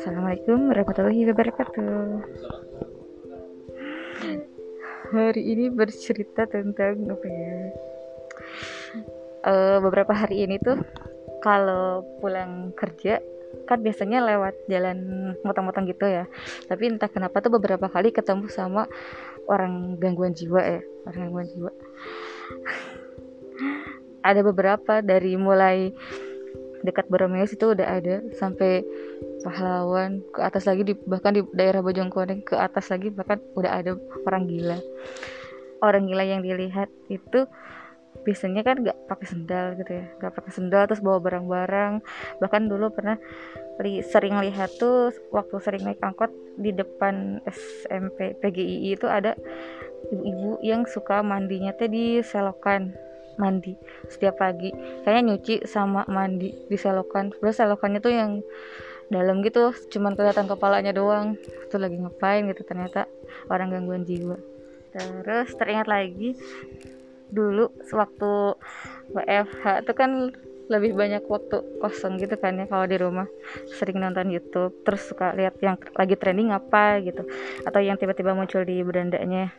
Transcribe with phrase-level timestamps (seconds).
[0.00, 2.24] Assalamualaikum warahmatullahi wabarakatuh.
[5.12, 7.56] Hari ini bercerita tentang apa ya?
[9.44, 10.80] Uh, beberapa hari ini tuh
[11.44, 13.20] kalau pulang kerja
[13.68, 16.24] kan biasanya lewat jalan motong-motong gitu ya
[16.64, 18.88] tapi entah kenapa tuh beberapa kali ketemu sama
[19.52, 21.72] orang gangguan jiwa ya orang gangguan jiwa
[24.32, 25.92] ada beberapa dari mulai
[26.80, 28.84] dekat Boromeus itu udah ada sampai
[29.44, 33.92] pahlawan ke atas lagi di bahkan di daerah Bojongkoneng ke atas lagi bahkan udah ada
[34.24, 34.78] orang gila.
[35.80, 37.48] Orang gila yang dilihat itu
[38.20, 41.92] biasanya kan nggak pakai sendal gitu ya nggak pakai sendal terus bawa barang-barang.
[42.40, 43.16] Bahkan dulu pernah
[43.80, 49.36] li, sering lihat tuh waktu sering naik angkot di depan SMP PGI itu ada
[50.12, 53.09] ibu-ibu yang suka mandinya teh di selokan
[53.40, 53.72] mandi.
[54.12, 54.68] Setiap pagi
[55.02, 57.32] kayaknya nyuci sama mandi di selokan.
[57.32, 58.44] Terus selokannya tuh yang
[59.08, 61.40] dalam gitu cuman kelihatan kepalanya doang.
[61.40, 63.08] Itu lagi ngapain gitu ternyata
[63.48, 64.36] orang gangguan jiwa.
[64.92, 66.36] Terus teringat lagi
[67.30, 68.58] dulu sewaktu
[69.14, 70.34] WFH itu kan
[70.70, 73.26] lebih banyak waktu kosong gitu kan ya kalau di rumah.
[73.74, 77.26] Sering nonton YouTube terus suka lihat yang lagi trending apa gitu.
[77.66, 79.50] Atau yang tiba-tiba muncul di berandanya.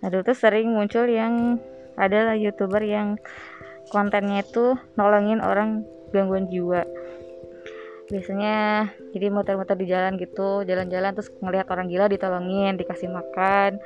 [0.00, 1.60] Nah dulu tuh sering muncul yang
[1.98, 3.18] adalah youtuber yang
[3.90, 5.82] kontennya itu nolongin orang
[6.14, 6.86] gangguan jiwa.
[8.08, 13.76] Biasanya jadi muter-muter di jalan gitu jalan-jalan terus ngelihat orang gila ditolongin dikasih makan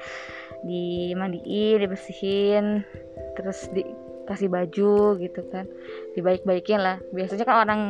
[0.63, 2.87] dimandiin dibersihin
[3.35, 5.67] terus dikasih baju gitu kan.
[6.15, 7.03] Dibaik-baikin lah.
[7.11, 7.81] Biasanya kan orang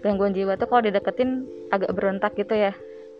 [0.00, 2.72] gangguan jiwa tuh kalau dideketin agak berontak gitu ya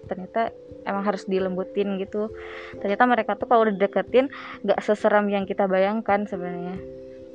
[0.07, 0.55] ternyata
[0.87, 2.31] emang harus dilembutin gitu.
[2.79, 4.31] Ternyata mereka tuh kalau udah deketin
[4.63, 6.79] nggak seseram yang kita bayangkan sebenarnya.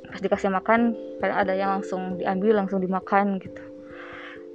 [0.08, 3.62] Pas dikasih makan kadang ada yang langsung diambil langsung dimakan gitu.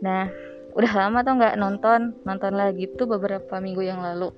[0.02, 0.30] Nah
[0.78, 2.00] udah lama tuh nggak nonton.
[2.26, 4.34] Nonton lagi tuh beberapa minggu yang lalu.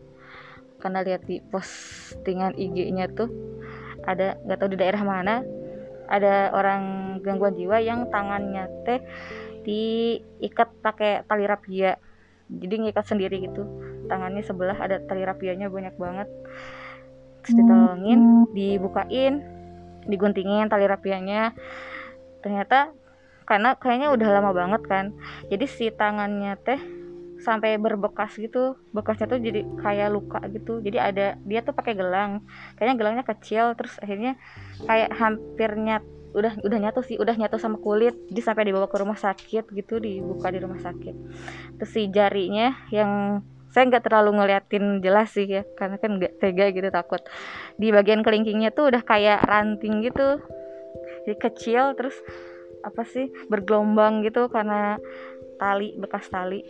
[0.80, 3.28] Karena lihat di postingan IG-nya tuh
[4.08, 5.44] ada nggak tahu di daerah mana
[6.10, 6.84] ada orang
[7.22, 9.00] gangguan jiwa yang tangannya teh
[9.62, 12.00] diikat pakai tali rapia
[12.50, 13.64] jadi ngikat sendiri gitu.
[14.10, 16.28] Tangannya sebelah ada tali rapianya banyak banget.
[17.46, 19.46] Terus ditolongin dibukain
[20.10, 21.54] diguntingin tali rapianya.
[22.42, 22.92] Ternyata
[23.46, 25.06] karena kayaknya udah lama banget kan.
[25.48, 26.82] Jadi si tangannya teh
[27.46, 28.76] sampai berbekas gitu.
[28.92, 30.82] Bekasnya tuh jadi kayak luka gitu.
[30.82, 32.42] Jadi ada dia tuh pakai gelang.
[32.76, 33.78] Kayaknya gelangnya kecil.
[33.78, 34.38] Terus akhirnya
[34.90, 38.98] kayak hampir nyat udah udah nyatu sih udah nyatu sama kulit jadi sampai dibawa ke
[39.02, 41.16] rumah sakit gitu dibuka di rumah sakit.
[41.82, 46.70] Terus si jarinya yang saya nggak terlalu ngeliatin jelas sih ya karena kan nggak tega
[46.70, 47.22] gitu takut.
[47.78, 50.42] Di bagian kelingkingnya tuh udah kayak ranting gitu
[51.28, 52.16] jadi kecil terus
[52.82, 54.98] apa sih bergelombang gitu karena
[55.60, 56.64] tali bekas tali.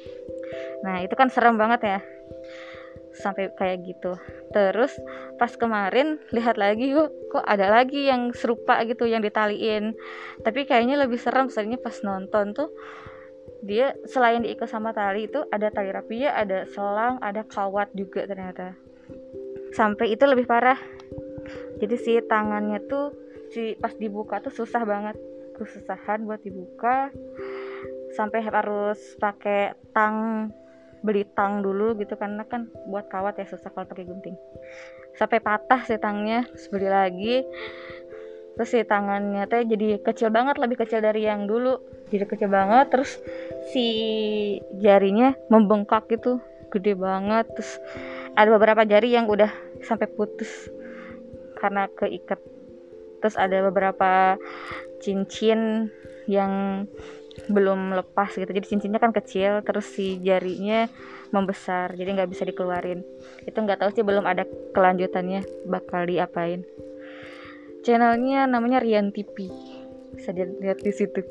[0.84, 2.00] Nah itu kan serem banget ya
[3.14, 4.16] sampai kayak gitu.
[4.54, 4.94] Terus
[5.38, 9.94] pas kemarin lihat lagi kok kok ada lagi yang serupa gitu yang ditaliin.
[10.42, 12.70] Tapi kayaknya lebih serem soalnya pas nonton tuh
[13.60, 18.74] dia selain diikat sama tali itu ada tali rapia ada selang ada kawat juga ternyata.
[19.76, 20.80] Sampai itu lebih parah.
[21.80, 23.14] Jadi si tangannya tuh
[23.54, 25.18] si pas dibuka tuh susah banget.
[25.58, 27.12] Kesusahan buat dibuka.
[28.16, 30.50] Sampai harus pakai tang
[31.00, 34.36] beli tang dulu gitu karena kan buat kawat ya susah kalau pakai gunting.
[35.16, 37.36] Sampai patah si tangnya terus beli lagi.
[38.60, 41.80] Terus si tangannya teh jadi kecil banget lebih kecil dari yang dulu.
[42.12, 43.20] Jadi kecil banget terus
[43.72, 43.88] si
[44.84, 47.48] jarinya membengkak gitu gede banget.
[47.56, 47.80] Terus
[48.36, 49.50] ada beberapa jari yang udah
[49.84, 50.68] sampai putus
[51.60, 52.40] karena keikat.
[53.20, 54.40] Terus ada beberapa
[55.00, 55.92] cincin
[56.28, 56.86] yang
[57.50, 58.50] belum lepas gitu.
[58.50, 60.90] Jadi cincinnya kan kecil terus si jarinya
[61.30, 63.06] membesar jadi nggak bisa dikeluarin.
[63.46, 66.66] Itu nggak tahu sih belum ada kelanjutannya bakal diapain.
[67.86, 69.48] Channelnya namanya Rian TV
[70.14, 71.22] bisa dilihat di situ.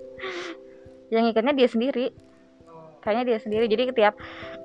[1.12, 2.06] Yang ikatnya dia sendiri.
[2.99, 3.64] Kayaknya dia sendiri.
[3.69, 4.14] Jadi setiap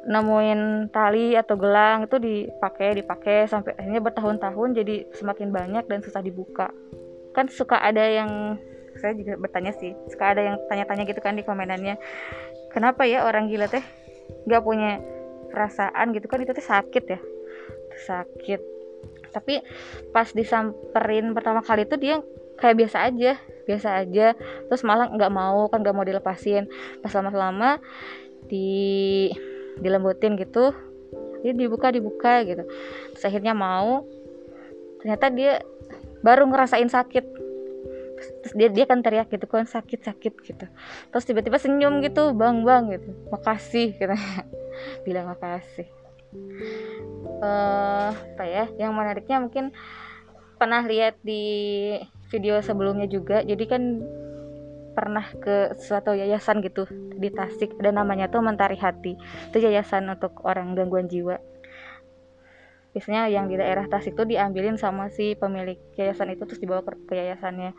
[0.03, 6.23] nemuin tali atau gelang itu dipakai dipakai sampai akhirnya bertahun-tahun jadi semakin banyak dan susah
[6.23, 6.71] dibuka.
[7.31, 8.59] Kan suka ada yang
[9.03, 9.91] saya juga bertanya sih.
[10.07, 11.99] Suka ada yang tanya-tanya gitu kan di komenannya.
[12.71, 13.83] Kenapa ya orang gila teh
[14.47, 15.03] nggak punya
[15.51, 16.39] perasaan gitu kan?
[16.39, 17.19] Itu teh sakit ya?
[18.07, 18.61] Sakit.
[19.35, 19.59] Tapi
[20.15, 22.23] pas disamperin pertama kali itu dia
[22.55, 23.35] kayak biasa aja
[23.67, 24.35] biasa aja.
[24.71, 26.71] Terus malah nggak mau kan nggak mau dilepasin.
[27.03, 27.83] Pas lama-lama
[28.47, 29.27] di
[29.83, 30.71] dilembutin gitu
[31.43, 32.63] dia dibuka dibuka gitu.
[33.15, 34.07] Terus akhirnya mau
[35.03, 35.59] ternyata dia
[36.23, 37.42] baru ngerasain sakit
[38.53, 40.65] dia dia kan teriak gitu kan sakit sakit gitu.
[41.09, 43.09] Terus tiba-tiba senyum gitu bang bang gitu.
[43.33, 44.13] Makasih gitu.
[45.05, 45.89] Bilang makasih.
[47.43, 49.69] Uh, apa ya yang menariknya mungkin
[50.57, 51.43] pernah lihat di
[52.33, 53.45] video sebelumnya juga.
[53.45, 53.83] Jadi kan
[54.93, 56.85] pernah ke suatu yayasan gitu
[57.17, 59.17] di Tasik ada namanya tuh Mentari Hati.
[59.49, 61.52] Itu yayasan untuk orang gangguan jiwa
[62.93, 66.93] biasanya yang di daerah Tasik tuh diambilin sama si pemilik yayasan itu terus dibawa ke,
[67.09, 67.73] ke yayasannya.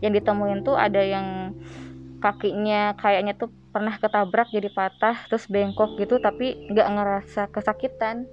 [0.00, 1.52] Yang ditemuin tuh ada yang
[2.24, 8.24] kakinya kayaknya tuh pernah ketabrak jadi patah terus bengkok gitu tapi nggak ngerasa kesakitan.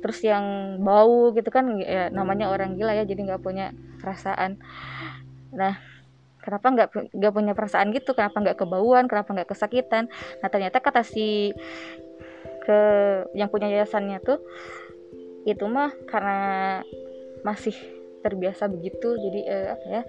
[0.00, 4.56] Terus yang bau gitu kan ya namanya orang gila ya jadi nggak punya perasaan.
[5.52, 5.76] Nah
[6.40, 8.16] kenapa nggak nggak punya perasaan gitu?
[8.16, 9.04] Kenapa nggak kebauan?
[9.12, 10.08] Kenapa nggak kesakitan?
[10.40, 11.52] Nah ternyata kata si
[12.64, 12.80] ke
[13.36, 14.40] yang punya yayasannya tuh
[15.48, 16.40] itu mah karena
[17.40, 17.76] masih
[18.20, 20.02] terbiasa begitu jadi eh, apa ya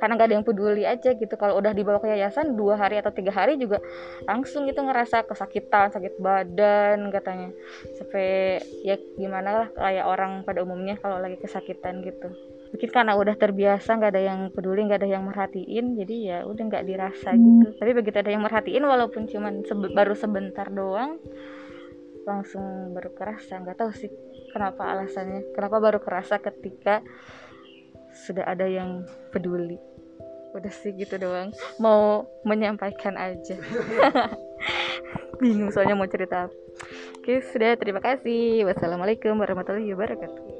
[0.00, 1.34] karena nggak ada yang peduli aja gitu.
[1.36, 3.84] Kalau udah dibawa ke yayasan dua hari atau tiga hari juga
[4.24, 7.52] langsung gitu ngerasa kesakitan sakit badan katanya.
[8.00, 12.32] Sampai ya gimana lah kayak orang pada umumnya kalau lagi kesakitan gitu.
[12.72, 16.64] Mungkin karena udah terbiasa nggak ada yang peduli nggak ada yang merhatiin jadi ya udah
[16.64, 17.76] nggak dirasa gitu.
[17.76, 21.20] Tapi begitu ada yang merhatiin walaupun cuman sebe baru sebentar doang
[22.28, 24.10] langsung baru kerasa nggak tahu sih
[24.52, 25.54] kenapa alasannya.
[25.54, 27.00] Kenapa baru kerasa ketika
[28.26, 29.78] sudah ada yang peduli.
[30.50, 31.54] Udah sih gitu doang.
[31.78, 33.56] Mau menyampaikan aja.
[35.40, 36.50] Bingung soalnya mau cerita
[37.16, 37.78] oke sudah.
[37.78, 38.66] Terima kasih.
[38.66, 40.59] Wassalamualaikum warahmatullahi wabarakatuh